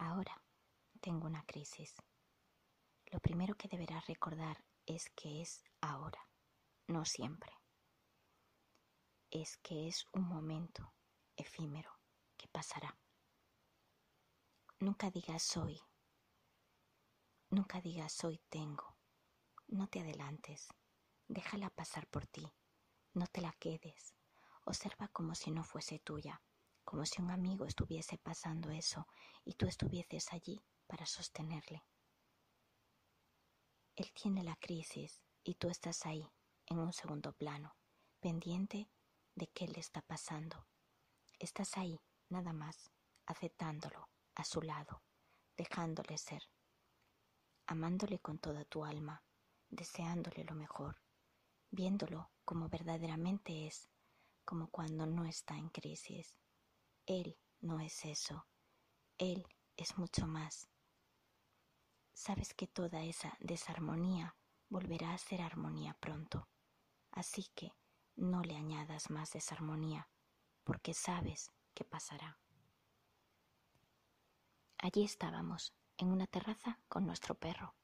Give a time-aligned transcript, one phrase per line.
[0.00, 0.40] Ahora
[1.00, 1.96] tengo una crisis.
[3.06, 6.30] Lo primero que deberás recordar es que es ahora,
[6.86, 7.50] no siempre.
[9.32, 10.94] Es que es un momento
[11.36, 11.90] efímero
[12.36, 12.96] que pasará.
[14.78, 15.80] Nunca digas soy.
[17.50, 18.96] Nunca digas soy tengo.
[19.66, 20.68] No te adelantes.
[21.26, 22.48] Déjala pasar por ti.
[23.14, 24.14] No te la quedes.
[24.64, 26.40] Observa como si no fuese tuya
[26.88, 29.06] como si un amigo estuviese pasando eso
[29.44, 31.84] y tú estuvieses allí para sostenerle.
[33.94, 36.26] Él tiene la crisis y tú estás ahí,
[36.64, 37.76] en un segundo plano,
[38.20, 38.88] pendiente
[39.34, 40.66] de qué le está pasando.
[41.38, 42.90] Estás ahí, nada más,
[43.26, 45.02] aceptándolo, a su lado,
[45.58, 46.42] dejándole ser,
[47.66, 49.22] amándole con toda tu alma,
[49.68, 51.02] deseándole lo mejor,
[51.70, 53.90] viéndolo como verdaderamente es,
[54.46, 56.38] como cuando no está en crisis
[57.08, 58.46] él no es eso.
[59.16, 60.68] Él es mucho más.
[62.12, 64.36] Sabes que toda esa desarmonía
[64.68, 66.48] volverá a ser armonía pronto.
[67.10, 67.72] Así que
[68.14, 70.10] no le añadas más desarmonía,
[70.64, 72.38] porque sabes que pasará.
[74.76, 77.74] Allí estábamos, en una terraza con nuestro perro.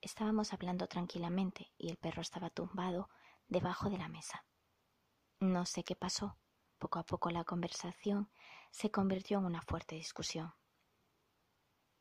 [0.00, 3.10] Estábamos hablando tranquilamente y el perro estaba tumbado
[3.48, 4.46] debajo de la mesa.
[5.40, 6.39] No sé qué pasó,
[6.80, 8.28] poco a poco la conversación
[8.72, 10.52] se convirtió en una fuerte discusión.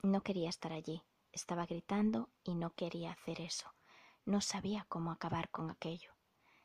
[0.02, 3.76] No quería estar allí, estaba gritando y no quería hacer eso.
[4.26, 6.16] No sabía cómo acabar con aquello.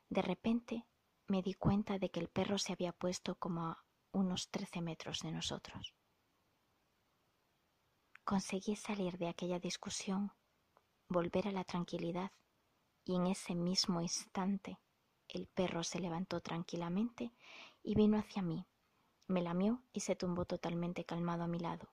[0.08, 0.86] De repente
[1.26, 5.18] me di cuenta de que el perro se había puesto como a unos trece metros
[5.20, 5.94] de nosotros.
[8.24, 10.32] Conseguí salir de aquella discusión,
[11.08, 12.30] volver a la tranquilidad,
[13.04, 14.78] y en ese mismo instante
[15.28, 17.32] el perro se levantó tranquilamente
[17.84, 18.66] y vino hacia mí.
[19.28, 21.92] Me lamió y se tumbó totalmente calmado a mi lado.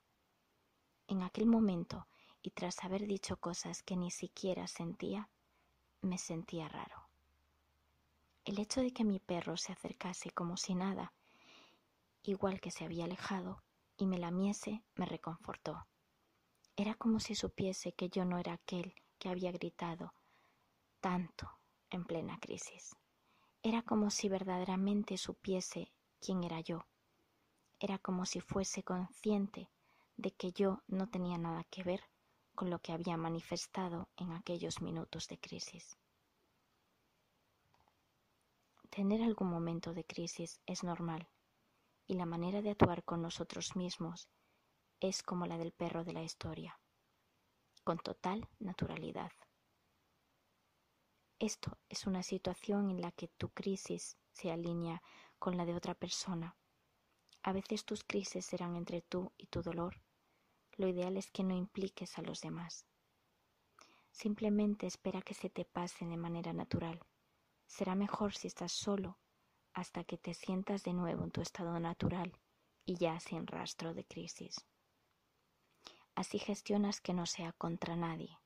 [1.07, 2.07] En aquel momento,
[2.41, 5.29] y tras haber dicho cosas que ni siquiera sentía,
[6.01, 7.09] me sentía raro.
[8.45, 11.13] El hecho de que mi perro se acercase como si nada,
[12.23, 13.61] igual que se había alejado,
[13.97, 15.85] y me lamiese, me reconfortó.
[16.75, 20.13] Era como si supiese que yo no era aquel que había gritado
[21.01, 21.49] tanto
[21.89, 22.95] en plena crisis.
[23.63, 26.87] Era como si verdaderamente supiese quién era yo.
[27.79, 29.69] Era como si fuese consciente
[30.17, 32.01] de que yo no tenía nada que ver
[32.55, 35.95] con lo que había manifestado en aquellos minutos de crisis.
[38.89, 41.29] Tener algún momento de crisis es normal
[42.07, 44.27] y la manera de actuar con nosotros mismos
[44.99, 46.79] es como la del perro de la historia,
[47.83, 49.31] con total naturalidad.
[51.41, 55.01] Esto es una situación en la que tu crisis se alinea
[55.39, 56.55] con la de otra persona.
[57.41, 60.03] A veces tus crisis serán entre tú y tu dolor.
[60.73, 62.85] Lo ideal es que no impliques a los demás.
[64.11, 66.99] Simplemente espera que se te pase de manera natural.
[67.65, 69.17] Será mejor si estás solo
[69.73, 72.37] hasta que te sientas de nuevo en tu estado natural
[72.85, 74.67] y ya sin rastro de crisis.
[76.13, 78.37] Así gestionas que no sea contra nadie.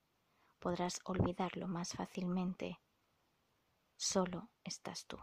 [0.59, 2.79] Podrás olvidarlo más fácilmente
[3.97, 5.17] Solo estás tú.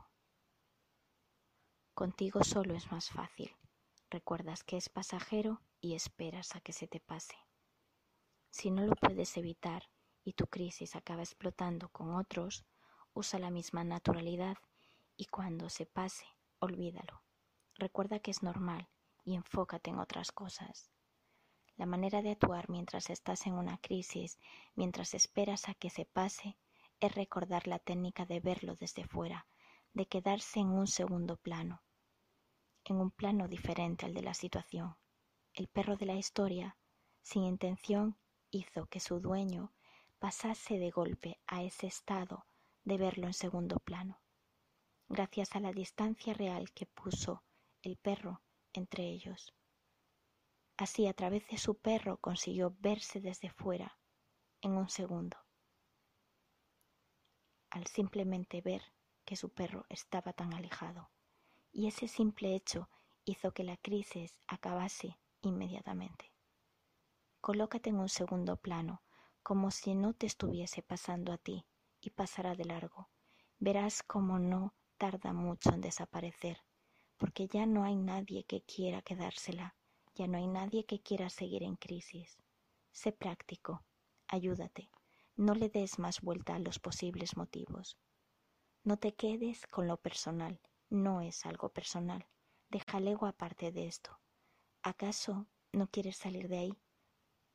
[1.95, 3.55] Contigo solo es más fácil.
[4.11, 7.37] Recuerdas que es pasajero y esperas a que se te pase.
[8.51, 9.91] Si no lo puedes evitar
[10.25, 12.65] y tu crisis acaba explotando con otros,
[13.13, 14.57] usa la misma naturalidad
[15.17, 16.25] y cuando se pase,
[16.59, 17.23] olvídalo.
[17.75, 18.89] Recuerda que es normal
[19.25, 20.91] y enfócate en otras cosas.
[21.77, 24.39] La manera de actuar mientras estás en una crisis,
[24.75, 26.57] mientras esperas a que se pase,
[27.07, 29.49] es recordar la técnica de verlo desde fuera,
[29.93, 31.83] de quedarse en un segundo plano,
[32.85, 34.97] en un plano diferente al de la situación.
[35.53, 36.79] El perro de la historia,
[37.21, 38.17] sin intención,
[38.53, 39.73] hizo que su dueño
[40.21, 42.47] pasase de golpe a ese estado
[42.85, 44.21] de verlo en segundo plano,
[45.09, 47.43] gracias a la distancia real que puso
[47.83, 49.53] el perro entre ellos.
[50.77, 53.99] Así a través de su perro consiguió verse desde fuera
[54.61, 55.37] en un segundo
[57.73, 58.83] al simplemente ver
[59.25, 61.11] que su perro estaba tan alejado,
[61.73, 62.91] y ese simple hecho
[63.25, 66.33] hizo que la crisis acabase inmediatamente.
[67.41, 69.03] Colócate en un segundo plano,
[69.43, 71.65] como si no te estuviese pasando a ti,
[72.03, 73.09] y pasará de largo.
[73.59, 76.59] Verás cómo no tarda mucho en desaparecer,
[77.17, 79.77] porque ya no hay nadie que quiera quedársela,
[80.15, 82.37] ya no hay nadie que quiera seguir en crisis.
[82.91, 83.83] Sé práctico,
[84.29, 84.91] ayúdate,
[85.37, 87.97] no le des más vuelta a los posibles motivos.
[88.85, 92.27] No te quedes con lo personal, no es algo personal.
[92.71, 94.19] Ego aparte de esto.
[94.83, 96.79] ¿Acaso no quieres salir de ahí?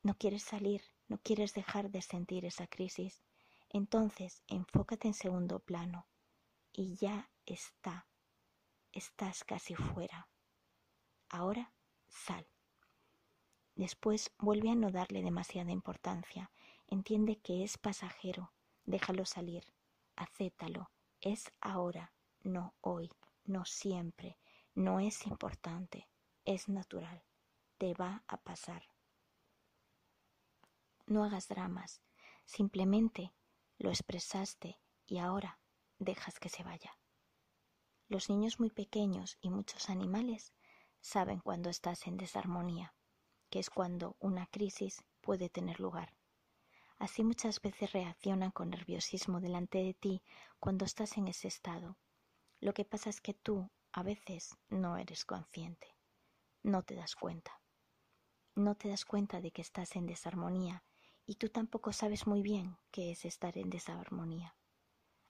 [0.02, 3.22] No quieres salir, no quieres dejar de sentir esa crisis.
[3.70, 6.06] Entonces, enfócate en segundo plano
[6.72, 8.06] y ya está.
[8.92, 10.28] Estás casi fuera.
[11.28, 11.72] Ahora,
[12.08, 12.46] sal.
[13.74, 16.50] Después vuelve a no darle demasiada importancia.
[16.88, 18.52] Entiende que es pasajero.
[18.84, 19.64] Déjalo salir.
[20.16, 20.90] Acéptalo.
[21.20, 23.10] Es ahora, no hoy,
[23.44, 24.38] no siempre.
[24.74, 26.08] No es importante.
[26.44, 27.24] Es natural.
[27.78, 28.82] Te va a pasar.
[31.06, 32.02] No hagas dramas.
[32.44, 33.32] Simplemente
[33.78, 35.60] lo expresaste y ahora
[35.98, 36.98] dejas que se vaya.
[38.08, 40.52] Los niños muy pequeños y muchos animales
[41.00, 42.94] saben cuando estás en desarmonía
[43.50, 46.14] que es cuando una crisis puede tener lugar.
[46.98, 50.22] Así muchas veces reaccionan con nerviosismo delante de ti
[50.58, 51.96] cuando estás en ese estado.
[52.60, 55.94] Lo que pasa es que tú a veces no eres consciente,
[56.62, 57.62] no te das cuenta.
[58.56, 60.82] No te das cuenta de que estás en desarmonía
[61.24, 64.56] y tú tampoco sabes muy bien qué es estar en desarmonía.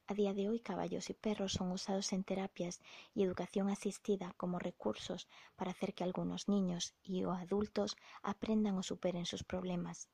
[0.07, 2.81] A día de hoy caballos y perros son usados en terapias
[3.13, 8.83] y educación asistida como recursos para hacer que algunos niños y o adultos aprendan o
[8.83, 10.09] superen sus problemas.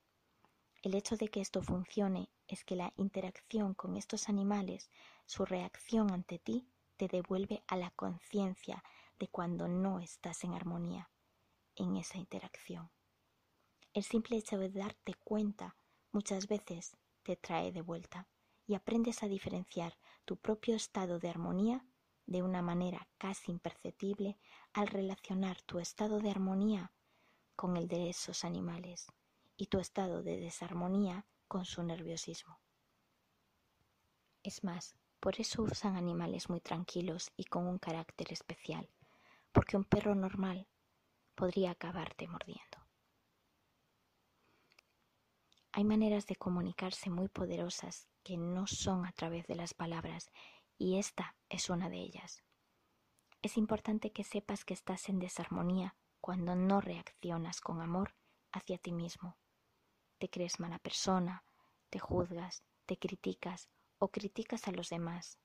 [0.85, 4.91] El hecho de que esto funcione es que la interacción con estos animales,
[5.25, 8.83] su reacción ante ti, te devuelve a la conciencia
[9.17, 11.09] de cuando no estás en armonía
[11.75, 12.91] en esa interacción.
[13.95, 15.75] El simple hecho de darte cuenta
[16.11, 18.27] muchas veces te trae de vuelta
[18.67, 21.83] y aprendes a diferenciar tu propio estado de armonía
[22.27, 24.37] de una manera casi imperceptible
[24.71, 26.91] al relacionar tu estado de armonía
[27.55, 29.07] con el de esos animales
[29.57, 32.59] y tu estado de desarmonía con su nerviosismo.
[34.43, 38.89] Es más, por eso usan animales muy tranquilos y con un carácter especial,
[39.51, 40.67] porque un perro normal
[41.33, 42.85] podría acabarte mordiendo.
[45.71, 50.31] Hay maneras de comunicarse muy poderosas que no son a través de las palabras
[50.77, 52.43] y esta es una de ellas.
[53.41, 58.15] Es importante que sepas que estás en desarmonía cuando no reaccionas con amor
[58.51, 59.37] hacia ti mismo.
[60.29, 61.43] Crees mala persona,
[61.89, 65.39] te juzgas, te criticas o criticas a los demás.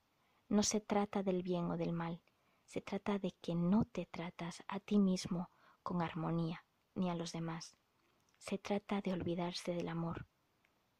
[0.49, 2.23] No se trata del bien o del mal,
[2.65, 5.51] se trata de que no te tratas a ti mismo
[5.83, 7.77] con armonía ni a los demás.
[8.39, 10.27] Se trata de olvidarse del amor.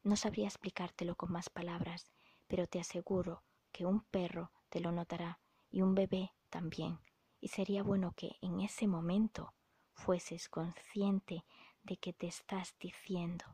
[0.03, 2.11] No sabría explicártelo con más palabras,
[2.47, 5.41] pero te aseguro que un perro te lo notará
[5.71, 7.01] y un bebé también,
[7.41, 9.55] y sería bueno que en ese momento
[9.93, 11.45] fueses consciente
[11.83, 13.45] de qué te estás diciendo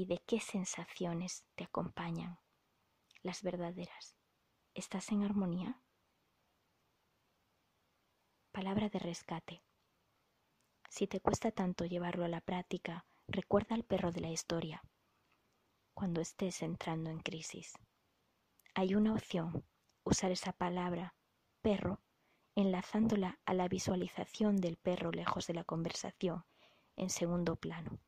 [0.00, 2.38] y de qué sensaciones te acompañan,
[3.20, 4.16] las verdaderas.
[4.72, 5.82] ¿Estás en armonía?
[8.50, 9.62] Palabra de rescate.
[10.88, 14.82] Si te cuesta tanto llevarlo a la práctica, recuerda al perro de la historia
[15.92, 17.74] cuando estés entrando en crisis.
[18.74, 19.66] Hay una opción,
[20.02, 21.14] usar esa palabra
[21.60, 22.00] perro
[22.54, 26.46] enlazándola a la visualización del perro lejos de la conversación
[26.96, 28.00] en segundo plano.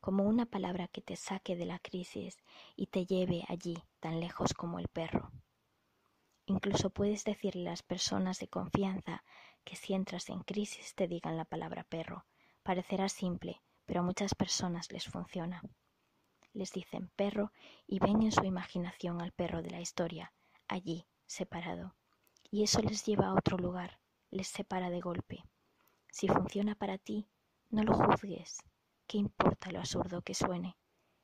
[0.00, 2.36] Como una palabra que te saque de la crisis
[2.76, 5.32] y te lleve allí tan lejos como el perro.
[6.46, 9.22] Incluso puedes decirle a las personas de confianza
[9.64, 12.24] que si entras en crisis te digan la palabra perro.
[12.62, 15.62] Parecerá simple, pero a muchas personas les funciona.
[16.54, 17.52] Les dicen perro
[17.86, 20.32] y ven en su imaginación al perro de la historia,
[20.68, 21.94] allí, separado.
[22.50, 25.44] Y eso les lleva a otro lugar, les separa de golpe.
[26.10, 27.28] Si funciona para ti,
[27.68, 28.58] no lo juzgues.
[29.08, 30.76] ¿Qué importa lo absurdo que suene?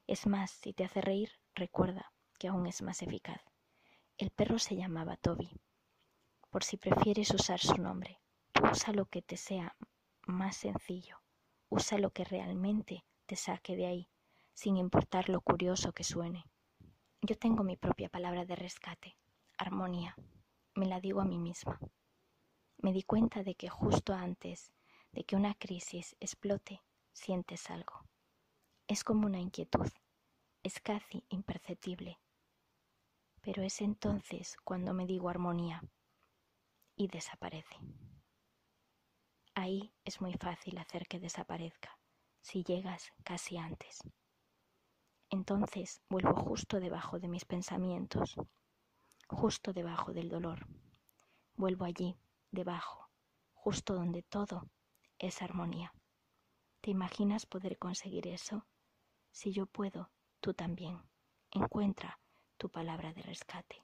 [0.07, 3.43] Es más, si te hace reír, recuerda que aún es más eficaz.
[4.17, 5.51] El perro se llamaba Toby.
[6.49, 8.23] Por si prefieres usar su nombre,
[8.73, 9.77] usa lo que te sea
[10.27, 11.19] más sencillo.
[11.69, 14.09] Usa lo que realmente te saque de ahí,
[14.55, 16.47] sin importar lo curioso que suene.
[17.21, 19.19] Yo tengo mi propia palabra de rescate,
[19.59, 20.17] armonía.
[20.75, 21.79] Me la digo a mí misma.
[22.79, 24.73] Me di cuenta de que justo antes
[25.13, 26.81] de que una crisis explote,
[27.15, 28.05] sientes algo.
[28.87, 29.89] Es como una inquietud,
[30.63, 32.21] es casi imperceptible,
[33.41, 35.83] pero es entonces cuando me digo armonía
[36.97, 37.77] y desaparece.
[39.55, 41.99] Ahí es muy fácil hacer que desaparezca,
[42.41, 44.01] si llegas casi antes.
[45.31, 48.35] Entonces vuelvo justo debajo de mis pensamientos,
[49.29, 50.67] justo debajo del dolor.
[51.57, 52.17] Vuelvo allí,
[52.51, 53.09] debajo,
[53.55, 54.69] justo donde todo
[55.19, 55.93] es armonía.
[56.85, 58.67] ¿Te imaginas poder conseguir eso?
[59.31, 60.11] Si yo puedo,
[60.41, 61.01] tú también.
[61.51, 62.21] Encuentra
[62.59, 63.84] tu palabra de rescate.